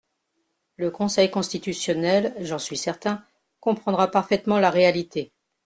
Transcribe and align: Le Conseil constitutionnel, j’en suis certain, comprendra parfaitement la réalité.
Le 0.77 0.89
Conseil 0.89 1.29
constitutionnel, 1.29 2.33
j’en 2.39 2.57
suis 2.57 2.75
certain, 2.75 3.23
comprendra 3.59 4.07
parfaitement 4.09 4.57
la 4.57 4.71
réalité. 4.71 5.31